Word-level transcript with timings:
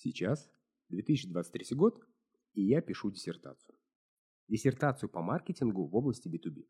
Сейчас 0.00 0.48
2023 0.90 1.76
год, 1.76 2.00
и 2.54 2.62
я 2.62 2.80
пишу 2.80 3.10
диссертацию. 3.10 3.74
Диссертацию 4.46 5.08
по 5.08 5.22
маркетингу 5.22 5.86
в 5.86 5.96
области 5.96 6.28
B2B. 6.28 6.66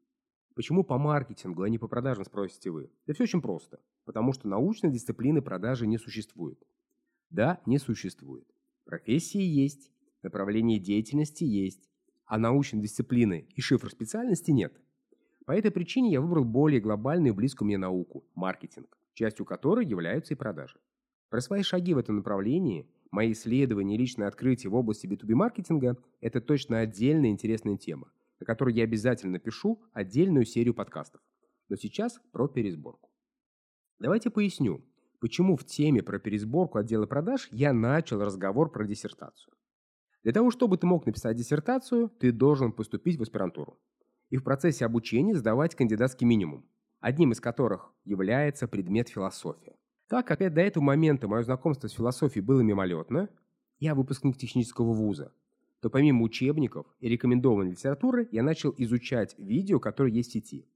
Почему 0.54 0.82
по 0.82 0.96
маркетингу, 0.96 1.62
а 1.62 1.68
не 1.68 1.76
по 1.76 1.88
продажам, 1.88 2.24
спросите 2.24 2.70
вы? 2.70 2.90
Да 3.06 3.12
все 3.12 3.24
очень 3.24 3.42
просто. 3.42 3.80
Потому 4.06 4.32
что 4.32 4.48
научной 4.48 4.90
дисциплины 4.90 5.42
продажи 5.42 5.86
не 5.86 5.98
существует. 5.98 6.58
Да, 7.28 7.60
не 7.66 7.78
существует. 7.78 8.48
Профессии 8.86 9.42
есть, 9.42 9.92
направление 10.22 10.78
деятельности 10.78 11.44
есть, 11.44 11.90
а 12.24 12.38
научной 12.38 12.80
дисциплины 12.80 13.46
и 13.54 13.60
шифр 13.60 13.90
специальности 13.90 14.52
нет. 14.52 14.72
По 15.44 15.52
этой 15.52 15.70
причине 15.70 16.12
я 16.12 16.22
выбрал 16.22 16.46
более 16.46 16.80
глобальную 16.80 17.34
и 17.34 17.36
близкую 17.36 17.66
мне 17.66 17.76
науку– 17.76 18.26
маркетинг, 18.34 18.98
частью 19.12 19.44
которой 19.44 19.84
являются 19.84 20.32
и 20.32 20.36
продажи. 20.36 20.80
Про 21.28 21.42
свои 21.42 21.62
шаги 21.62 21.92
в 21.92 21.98
этом 21.98 22.16
направлении, 22.16 22.88
мои 23.10 23.32
исследования 23.32 23.94
и 23.94 23.98
личные 23.98 24.28
открытия 24.28 24.68
в 24.68 24.74
области 24.74 25.06
B2B 25.06 25.34
маркетинга– 25.34 25.96
это 26.20 26.40
точно 26.40 26.80
отдельная 26.80 27.30
интересная 27.30 27.76
тема, 27.76 28.10
о 28.40 28.44
которой 28.44 28.74
я 28.74 28.84
обязательно 28.84 29.32
напишу 29.32 29.82
отдельную 29.92 30.44
серию 30.44 30.74
подкастов. 30.74 31.20
Но 31.68 31.76
сейчас 31.76 32.20
про 32.32 32.48
пересборку. 32.48 33.10
Давайте 33.98 34.30
поясню, 34.30 34.84
почему 35.20 35.56
в 35.56 35.64
теме 35.64 36.02
про 36.02 36.18
пересборку 36.18 36.78
отдела 36.78 37.06
продаж 37.06 37.48
я 37.50 37.72
начал 37.72 38.22
разговор 38.22 38.70
про 38.70 38.86
диссертацию. 38.86 39.54
Для 40.22 40.32
того, 40.32 40.50
чтобы 40.50 40.78
ты 40.78 40.86
мог 40.86 41.06
написать 41.06 41.36
диссертацию, 41.36 42.08
ты 42.08 42.32
должен 42.32 42.72
поступить 42.72 43.18
в 43.18 43.22
аспирантуру 43.22 43.78
и 44.30 44.36
в 44.36 44.44
процессе 44.44 44.84
обучения 44.84 45.34
сдавать 45.34 45.74
кандидатский 45.74 46.26
минимум, 46.26 46.66
одним 47.00 47.32
из 47.32 47.40
которых 47.40 47.92
является 48.04 48.68
предмет 48.68 49.08
философия. 49.08 49.76
Так 50.08 50.26
как 50.26 50.38
до 50.38 50.60
этого 50.62 50.82
момента 50.82 51.28
мое 51.28 51.42
знакомство 51.42 51.86
с 51.86 51.92
философией 51.92 52.42
было 52.42 52.60
мимолетно, 52.62 53.28
я 53.78 53.94
выпускник 53.94 54.38
технического 54.38 54.92
вуза, 54.92 55.32
то 55.80 55.90
помимо 55.90 56.22
учебников 56.22 56.86
и 57.00 57.08
рекомендованной 57.08 57.72
литературы 57.72 58.26
я 58.32 58.42
начал 58.42 58.74
изучать 58.78 59.34
видео, 59.38 59.78
которые 59.78 60.14
есть 60.14 60.30
в 60.30 60.32
сети. 60.32 60.66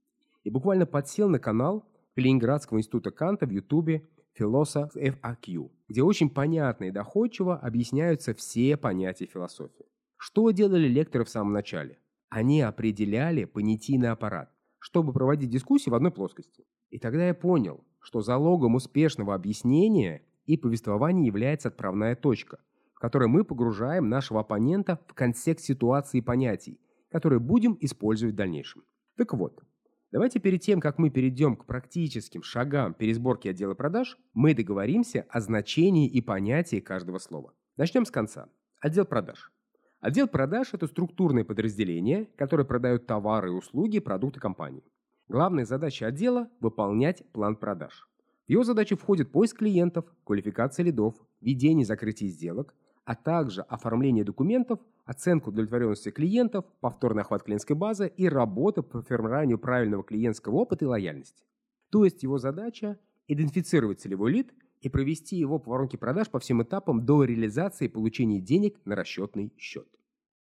И 0.43 0.51
буквально 0.51 0.85
подсел 0.85 1.29
на 1.29 1.39
канал 1.39 1.89
Калининградского 2.15 2.77
института 2.77 3.09
Канта 3.09 3.47
в 3.47 3.49
Ютубе 3.49 4.07
Philosoph 4.39 4.91
FAQ, 4.95 5.71
где 5.87 6.03
очень 6.03 6.29
понятно 6.29 6.85
и 6.85 6.91
доходчиво 6.91 7.57
объясняются 7.57 8.35
все 8.35 8.77
понятия 8.77 9.25
философии. 9.25 9.85
Что 10.17 10.51
делали 10.51 10.87
лекторы 10.87 11.25
в 11.25 11.29
самом 11.29 11.53
начале? 11.53 11.97
Они 12.29 12.61
определяли 12.61 13.45
понятийный 13.45 14.11
аппарат, 14.11 14.51
чтобы 14.77 15.11
проводить 15.11 15.49
дискуссии 15.49 15.89
в 15.89 15.95
одной 15.95 16.11
плоскости. 16.11 16.65
И 16.89 16.99
тогда 16.99 17.27
я 17.27 17.33
понял, 17.33 17.83
что 18.03 18.21
залогом 18.21 18.75
успешного 18.75 19.33
объяснения 19.33 20.21
и 20.45 20.57
повествования 20.57 21.25
является 21.25 21.69
отправная 21.69 22.15
точка, 22.15 22.59
в 22.93 22.99
которой 22.99 23.27
мы 23.27 23.43
погружаем 23.43 24.09
нашего 24.09 24.41
оппонента 24.41 24.99
в 25.07 25.13
контекст 25.13 25.65
ситуации 25.65 26.19
и 26.19 26.21
понятий, 26.21 26.79
которые 27.09 27.39
будем 27.39 27.77
использовать 27.79 28.35
в 28.35 28.37
дальнейшем. 28.37 28.83
Так 29.17 29.33
вот, 29.33 29.63
Давайте 30.11 30.39
перед 30.39 30.61
тем, 30.61 30.79
как 30.79 30.99
мы 30.99 31.09
перейдем 31.09 31.55
к 31.55 31.65
практическим 31.65 32.43
шагам 32.43 32.93
пересборки 32.93 33.47
отдела 33.47 33.73
продаж, 33.73 34.19
мы 34.35 34.53
договоримся 34.53 35.25
о 35.27 35.41
значении 35.41 36.07
и 36.07 36.21
понятии 36.21 36.79
каждого 36.79 37.17
слова. 37.17 37.55
Начнем 37.77 38.05
с 38.05 38.11
конца. 38.11 38.47
Отдел 38.79 39.05
продаж. 39.05 39.51
Отдел 40.01 40.27
продаж– 40.27 40.69
это 40.73 40.85
структурное 40.85 41.43
подразделение, 41.43 42.27
которое 42.35 42.63
продает 42.63 43.07
товары 43.07 43.47
и 43.47 43.53
услуги, 43.53 43.97
продукты 43.97 44.39
компании. 44.39 44.83
Главная 45.29 45.65
задача 45.65 46.07
отдела– 46.07 46.49
выполнять 46.59 47.23
план 47.31 47.55
продаж. 47.55 48.09
В 48.45 48.51
его 48.51 48.63
задачи 48.63 48.95
входит 48.95 49.31
поиск 49.31 49.59
клиентов, 49.59 50.05
квалификация 50.25 50.83
лидов, 50.83 51.15
ведение 51.39 51.83
и 51.83 51.85
закрытие 51.85 52.29
сделок, 52.29 52.75
а 53.05 53.15
также 53.15 53.61
оформление 53.61 54.25
документов, 54.25 54.79
оценку 55.05 55.49
удовлетворенности 55.49 56.11
клиентов, 56.11 56.65
повторный 56.81 57.21
охват 57.21 57.43
клиентской 57.43 57.75
базы 57.75 58.11
и 58.15 58.27
работа 58.27 58.83
по 58.83 59.01
формированию 59.01 59.57
правильного 59.57 60.03
клиентского 60.03 60.55
опыта 60.57 60.85
и 60.85 60.87
лояльности. 60.87 61.45
То 61.89 62.03
есть 62.03 62.23
его 62.23 62.37
задача– 62.37 62.99
идентифицировать 63.27 64.01
целевой 64.01 64.33
лид 64.33 64.53
и 64.81 64.89
провести 64.89 65.37
его 65.37 65.57
по 65.57 65.71
воронке 65.71 65.97
продаж 65.97 66.29
по 66.29 66.39
всем 66.39 66.61
этапам 66.61 67.05
до 67.05 67.23
реализации 67.23 67.85
и 67.85 67.89
получения 67.89 68.41
денег 68.41 68.77
на 68.83 68.95
расчетный 68.95 69.53
счет. 69.57 69.87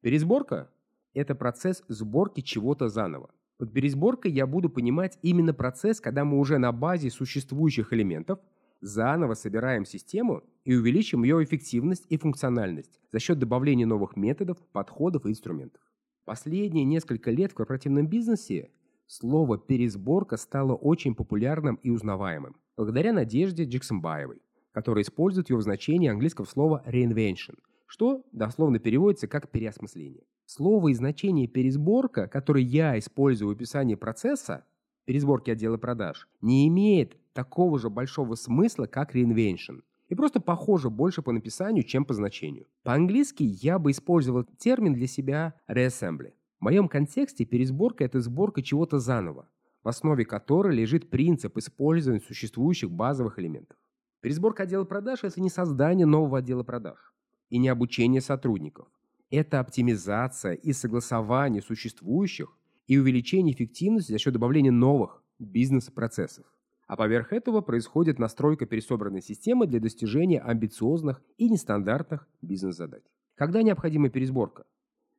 Пересборка– 0.01 0.69
это 1.15 1.33
процесс 1.33 1.83
сборки 1.87 2.41
чего-то 2.41 2.89
заново. 2.89 3.31
Под 3.57 3.73
пересборкой 3.73 4.31
я 4.31 4.45
буду 4.45 4.69
понимать 4.69 5.17
именно 5.21 5.53
процесс, 5.53 5.99
когда 5.99 6.25
мы 6.25 6.39
уже 6.39 6.57
на 6.57 6.71
базе 6.71 7.09
существующих 7.09 7.93
элементов– 7.93 8.39
заново 8.81 9.33
собираем 9.33 9.85
систему 9.85 10.43
и 10.63 10.75
увеличим 10.75 11.23
ее 11.23 11.43
эффективность 11.43 12.05
и 12.09 12.17
функциональность 12.17 12.99
за 13.11 13.19
счет 13.19 13.39
добавления 13.39 13.85
новых 13.85 14.15
методов, 14.15 14.57
подходов 14.71 15.25
и 15.25 15.29
инструментов. 15.29 15.81
Последние 16.25 16.83
несколько 16.83 17.31
лет 17.31 17.51
в 17.51 17.55
корпоративном 17.55 18.07
бизнесе 18.07 18.71
слово 19.05 19.57
«пересборка» 19.57 20.37
стало 20.37 20.75
очень 20.75 21.15
популярным 21.15 21.75
и 21.75 21.89
узнаваемым, 21.89 22.57
благодаря 22.75 23.13
Надежде 23.13 23.63
Джексонбаевой, 23.63 24.41
которая 24.73 25.03
использует 25.03 25.49
его 25.49 25.59
в 25.59 25.63
значении 25.63 26.09
английского 26.09 26.45
слова 26.45 26.83
«reinvention», 26.85 27.57
что 27.85 28.25
дословно 28.33 28.79
переводится 28.79 29.27
как 29.27 29.49
«переосмысление». 29.49 30.23
Слово 30.49 30.87
и 30.87 30.93
значение 30.93 31.45
«пересборка», 31.45 32.29
которое 32.29 32.63
я 32.63 32.97
использую 32.97 33.49
в 33.49 33.51
описании 33.51 33.95
процесса, 33.95 34.63
пересборки 35.03 35.51
отдела 35.51 35.75
продаж, 35.75 36.29
не 36.39 36.69
имеет 36.69 37.17
такого 37.33 37.77
же 37.77 37.89
большого 37.89 38.35
смысла, 38.35 38.85
как 38.85 39.13
reinvention. 39.13 39.81
И 40.07 40.15
просто 40.15 40.39
похоже 40.39 40.89
больше 40.89 41.21
по 41.21 41.33
написанию, 41.33 41.83
чем 41.83 42.05
по 42.05 42.13
значению. 42.13 42.65
По-английски 42.83 43.43
я 43.43 43.77
бы 43.77 43.91
использовал 43.91 44.45
термин 44.57 44.93
для 44.93 45.05
себя 45.05 45.53
reassembly. 45.67 46.31
В 46.61 46.63
моем 46.63 46.87
контексте 46.87 47.43
пересборка– 47.43 48.03
это 48.05 48.21
сборка 48.21 48.61
чего-то 48.61 48.99
заново, 48.99 49.49
в 49.83 49.89
основе 49.89 50.23
которой 50.23 50.73
лежит 50.73 51.09
принцип 51.09 51.57
использования 51.57 52.21
существующих 52.21 52.89
базовых 52.89 53.37
элементов. 53.37 53.75
Пересборка 54.21 54.63
отдела 54.63 54.85
продаж– 54.85 55.19
это 55.25 55.41
не 55.41 55.49
создание 55.49 56.05
нового 56.05 56.37
отдела 56.37 56.63
продаж 56.63 57.13
и 57.49 57.57
не 57.57 57.67
обучение 57.67 58.21
сотрудников. 58.21 58.87
Это 59.29 59.59
оптимизация 59.59 60.53
и 60.53 60.71
согласование 60.71 61.61
существующих 61.61 62.57
и 62.87 62.97
увеличение 62.97 63.53
эффективности 63.53 64.13
за 64.13 64.19
счет 64.19 64.33
добавления 64.33 64.71
новых 64.71 65.21
бизнес-процессов. 65.37 66.45
А 66.87 66.95
поверх 66.95 67.33
этого 67.33 67.59
происходит 67.59 68.19
настройка 68.19 68.65
пересобранной 68.65 69.21
системы 69.21 69.67
для 69.67 69.81
достижения 69.81 70.39
амбициозных 70.39 71.21
и 71.37 71.49
нестандартных 71.49 72.25
бизнес-задач. 72.41 73.03
Когда 73.35 73.61
необходима 73.61 74.09
пересборка? 74.09 74.65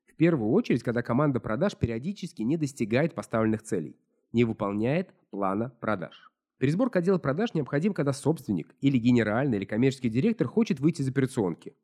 В 0.07 0.15
первую 0.15 0.53
очередь, 0.53 0.83
когда 0.83 1.03
команда 1.03 1.39
продаж 1.39 1.77
периодически 1.77 2.41
не 2.41 2.57
достигает 2.57 3.15
поставленных 3.15 3.63
целей, 3.63 3.97
не 4.33 4.45
выполняет 4.45 5.11
плана 5.31 5.71
продаж. 5.81 6.33
Пересборка 6.57 7.01
отдела 7.01 7.19
продаж 7.19 7.53
необходим, 7.53 7.93
когда 7.93 8.15
собственник 8.15 8.75
или 8.81 8.97
генеральный 8.97 9.59
или 9.59 9.67
коммерческий 9.67 10.09
директор 10.09 10.49
хочет 10.49 10.81
выйти 10.81 11.03
из 11.03 11.09
операционки. 11.09 11.77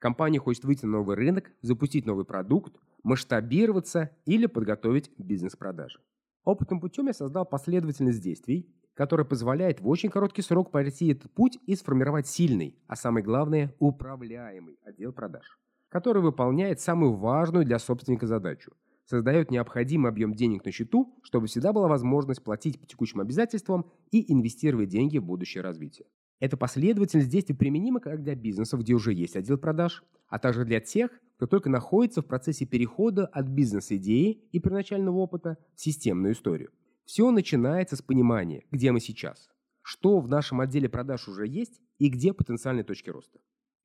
Компания 0.00 0.40
хочет 0.40 0.64
выйти 0.64 0.86
на 0.86 0.92
новый 0.98 1.14
рынок, 1.14 1.52
запустить 1.62 2.06
новый 2.06 2.24
продукт, 2.24 2.74
масштабироваться 3.04 4.10
или 4.24 4.46
подготовить 4.46 5.12
бизнес-продажи. 5.18 6.00
Опытным 6.42 6.80
путем 6.80 7.06
я 7.06 7.12
создал 7.12 7.44
последовательность 7.44 8.20
действий, 8.20 8.74
который 8.94 9.24
позволяет 9.24 9.80
в 9.80 9.88
очень 9.88 10.10
короткий 10.10 10.42
срок 10.42 10.72
пройти 10.72 11.12
этот 11.12 11.30
путь 11.30 11.58
и 11.66 11.76
сформировать 11.76 12.26
сильный, 12.26 12.76
а 12.88 12.96
самое 12.96 13.24
главное, 13.24 13.74
управляемый 13.78 14.78
отдел 14.84 15.12
продаж, 15.12 15.58
который 15.88 16.22
выполняет 16.22 16.80
самую 16.80 17.12
важную 17.12 17.64
для 17.64 17.78
собственника 17.78 18.26
задачу– 18.26 18.72
создает 19.10 19.50
необходимый 19.50 20.08
объем 20.08 20.34
денег 20.34 20.64
на 20.64 20.70
счету, 20.70 21.18
чтобы 21.24 21.48
всегда 21.48 21.72
была 21.72 21.88
возможность 21.88 22.44
платить 22.44 22.80
по 22.80 22.86
текущим 22.86 23.20
обязательствам 23.20 23.90
и 24.12 24.32
инвестировать 24.32 24.88
деньги 24.88 25.18
в 25.18 25.24
будущее 25.24 25.64
развитие. 25.64 26.06
Эта 26.40 26.56
последовательность 26.56 27.28
действий 27.28 27.54
применима 27.54 28.00
как 28.00 28.22
для 28.22 28.34
бизнесов, 28.34 28.80
где 28.80 28.94
уже 28.94 29.12
есть 29.12 29.36
отдел 29.36 29.58
продаж, 29.58 30.02
а 30.28 30.38
также 30.38 30.64
для 30.64 30.80
тех, 30.80 31.10
кто 31.36 31.46
только 31.46 31.68
находится 31.68 32.22
в 32.22 32.26
процессе 32.26 32.64
перехода 32.64 33.26
от 33.26 33.46
бизнес-идеи 33.46 34.48
и 34.50 34.58
первоначального 34.58 35.18
опыта 35.18 35.58
в 35.74 35.80
системную 35.80 36.32
историю. 36.32 36.70
Все 37.04 37.30
начинается 37.30 37.96
с 37.96 38.02
понимания, 38.02 38.64
где 38.70 38.90
мы 38.90 39.00
сейчас, 39.00 39.50
что 39.82 40.18
в 40.20 40.28
нашем 40.28 40.60
отделе 40.60 40.88
продаж 40.88 41.28
уже 41.28 41.46
есть 41.46 41.80
и 41.98 42.08
где 42.08 42.32
потенциальные 42.32 42.84
точки 42.84 43.10
роста. 43.10 43.38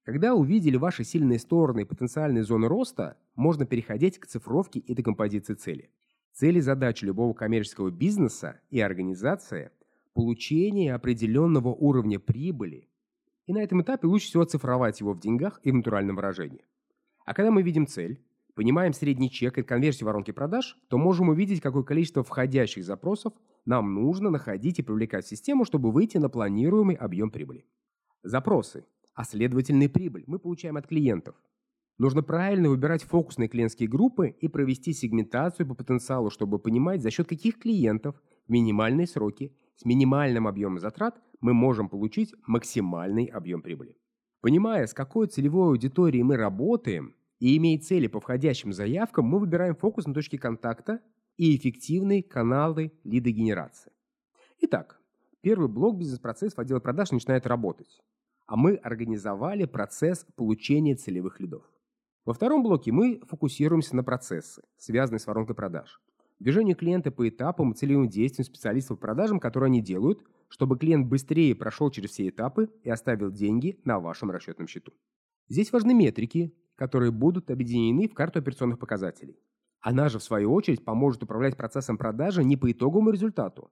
Когда 0.03 0.33
увидели 0.33 0.77
ваши 0.77 1.03
сильные 1.03 1.39
стороны 1.39 1.81
и 1.81 1.85
потенциальные 1.85 2.44
зоны 2.44 2.68
роста, 2.68 3.18
можно 3.35 3.65
переходить 3.65 4.19
к 4.19 4.27
цифровке 4.27 4.79
и 4.79 4.94
декомпозиции 4.94 5.56
цели. 5.56 5.89
Цели 6.31 6.59
задачи 6.59 7.03
любого 7.03 7.33
коммерческого 7.33 7.89
бизнеса 7.89 8.62
и 8.69 8.79
организации– 8.79 9.71
получение 10.15 10.95
определенного 10.95 11.67
уровня 11.69 12.19
прибыли. 12.19 12.89
И 13.47 13.53
на 13.53 13.62
этом 13.62 13.81
этапе 13.81 14.07
лучше 14.07 14.27
всего 14.27 14.45
цифровать 14.45 15.01
его 15.01 15.13
в 15.13 15.19
деньгах 15.19 15.59
и 15.62 15.71
в 15.71 15.75
натуральном 15.75 16.15
выражении. 16.15 16.65
А 17.25 17.33
когда 17.33 17.51
мы 17.51 17.62
видим 17.62 17.85
цель, 17.85 18.23
понимаем 18.56 18.94
средний 18.94 19.29
чек 19.29 19.57
и 19.57 19.63
конверсию 19.63 20.07
воронки 20.07 20.31
продаж, 20.31 20.77
то 20.88 20.97
можем 20.97 21.29
увидеть, 21.29 21.59
какое 21.59 21.83
количество 21.83 22.23
входящих 22.23 22.85
запросов 22.85 23.33
нам 23.65 23.94
нужно 23.94 24.29
находить 24.29 24.79
и 24.79 24.83
привлекать 24.83 25.25
в 25.25 25.29
систему, 25.29 25.65
чтобы 25.65 25.91
выйти 25.91 26.17
на 26.17 26.29
планируемый 26.29 26.95
объем 26.95 27.29
прибыли. 27.29 27.65
Запросы. 28.23 28.85
а 29.13 29.23
следовательно 29.23 29.88
прибыль 29.89 30.23
мы 30.27 30.39
получаем 30.39 30.77
от 30.77 30.88
клиентов. 30.88 31.35
Нужно 31.97 32.23
правильно 32.23 32.69
выбирать 32.69 33.03
фокусные 33.03 33.47
клиентские 33.47 33.88
группы 33.89 34.29
и 34.29 34.47
провести 34.47 34.94
сегментацию 34.94 35.67
по 35.67 35.75
потенциалу, 35.75 36.29
чтобы 36.29 36.59
понимать, 36.59 37.01
за 37.01 37.12
счет 37.12 37.27
каких 37.27 37.59
клиентов 37.59 38.21
в 38.47 38.51
минимальные 38.51 39.07
сроки 39.07 39.53
с 39.75 39.86
минимальным 39.86 40.48
объемом 40.48 40.80
затрат 40.80 41.22
мы 41.42 41.54
можем 41.54 41.89
получить 41.89 42.33
максимальный 42.48 43.25
объем 43.25 43.62
прибыли. 43.62 43.98
Понимая, 44.42 44.86
с 44.88 44.94
какой 44.94 45.27
целевой 45.27 45.69
аудиторией 45.69 46.24
мы 46.24 46.38
работаем 46.38 47.16
и 47.39 47.57
имея 47.57 47.80
цели 47.80 48.07
по 48.07 48.19
входящим 48.19 48.74
заявкам, 48.74 49.25
мы 49.25 49.39
выбираем 49.39 49.75
фокус 49.75 50.06
на 50.07 50.13
точки 50.13 50.38
контакта 50.38 51.01
и 51.38 51.56
эффективные 51.56 52.24
каналы 52.24 52.92
лидогенерации. 53.04 53.92
Итак, 54.60 55.01
первый 55.42 55.68
блок 55.68 55.98
бизнес-процессов 55.98 56.60
отдела 56.60 56.80
продаж 56.80 57.12
начинает 57.12 57.45
работать, 57.45 58.01
а 58.45 58.56
мы 58.56 58.75
организовали 58.75 59.66
процесс 59.66 60.25
получения 60.36 60.95
целевых 60.95 61.39
лидов. 61.39 61.63
Во 62.24 62.33
втором 62.33 62.63
блоке 62.63 62.92
мы 62.92 63.22
фокусируемся 63.27 63.95
на 63.95 64.04
процессы, 64.04 64.63
связанные 64.77 65.19
с 65.19 65.27
воронкой 65.27 65.56
продаж. 65.56 66.00
Движение 66.39 66.75
клиента 66.75 67.11
по 67.11 67.27
этапам 67.27 67.71
и 67.71 67.75
целевым 67.75 68.09
действиям 68.09 68.45
специалистов 68.45 68.99
по 68.99 69.07
продажам, 69.07 69.39
которые 69.39 69.67
они 69.67 69.81
делают, 69.81 70.19
чтобы 70.49 70.77
клиент 70.77 71.07
быстрее 71.07 71.55
прошел 71.55 71.89
через 71.89 72.11
все 72.11 72.27
этапы 72.27 72.69
и 72.83 72.89
оставил 72.89 73.31
деньги 73.31 73.79
на 73.85 73.99
вашем 73.99 74.31
расчетном 74.31 74.67
счету. 74.67 74.91
Здесь 75.47 75.71
важны 75.71 75.93
метрики, 75.93 76.53
которые 76.75 77.11
будут 77.11 77.49
объединены 77.49 78.09
в 78.09 78.13
карту 78.13 78.39
операционных 78.39 78.79
показателей. 78.79 79.39
Она 79.79 80.09
же, 80.09 80.19
в 80.19 80.23
свою 80.23 80.51
очередь, 80.51 80.83
поможет 80.83 81.23
управлять 81.23 81.55
процессом 81.55 81.97
продажи 81.97 82.43
не 82.43 82.57
по 82.57 82.71
итоговому 82.71 83.11
результату, 83.11 83.71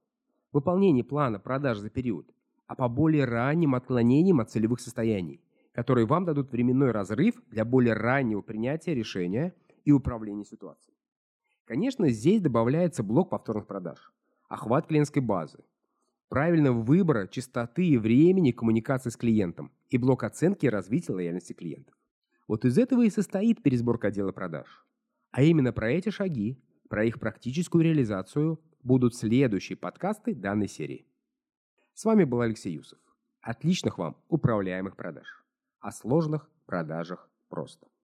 выполнения 0.52 1.04
плана 1.04 1.38
продаж 1.38 1.78
за 1.78 1.90
период, 1.90 2.32
а 2.66 2.76
по 2.76 2.88
более 2.88 3.24
ранним 3.24 3.74
отклонениям 3.74 4.40
от 4.40 4.50
целевых 4.50 4.80
состояний, 4.80 5.42
которые 5.72 6.06
вам 6.06 6.24
дадут 6.24 6.50
временной 6.50 6.92
разрыв 6.92 7.34
для 7.50 7.64
более 7.64 7.94
раннего 7.94 8.40
принятия 8.40 8.94
решения 8.94 9.54
и 9.84 9.92
управления 9.92 10.44
ситуацией. 10.44 10.93
Конечно, 11.64 12.08
здесь 12.10 12.42
добавляется 12.42 13.02
блок 13.02 13.30
повторных 13.30 13.66
продаж, 13.66 14.12
охват 14.48 14.86
клиентской 14.86 15.22
базы, 15.22 15.64
правильного 16.28 16.82
выбора, 16.82 17.26
частоты 17.26 17.86
и 17.86 17.96
времени 17.96 18.50
коммуникации 18.50 19.10
с 19.10 19.16
клиентом 19.16 19.72
и 19.88 19.96
блок 19.96 20.24
оценки 20.24 20.66
и 20.66 20.70
развития 20.70 21.12
лояльности 21.12 21.54
клиентов. 21.54 21.94
Вот 22.48 22.66
из 22.66 22.76
этого 22.76 23.06
и 23.06 23.10
состоит 23.10 23.62
пересборка 23.62 24.08
отдела 24.08 24.32
продаж. 24.32 24.84
А 25.30 25.42
именно 25.42 25.72
про 25.72 25.90
эти 25.90 26.10
шаги, 26.10 26.62
про 26.90 27.04
их 27.04 27.18
практическую 27.18 27.82
реализацию 27.82 28.60
будут 28.82 29.14
следующие 29.14 29.78
подкасты 29.78 30.34
данной 30.34 30.68
серии. 30.68 31.06
С 31.94 32.04
вами 32.04 32.24
был 32.24 32.42
Алексей 32.42 32.74
Юсов. 32.74 32.98
Отличных 33.40 33.96
вам 33.98 34.16
управляемых 34.28 34.96
продаж. 34.96 35.44
О 35.80 35.92
сложных 35.92 36.50
продажах 36.66 37.30
просто. 37.48 37.86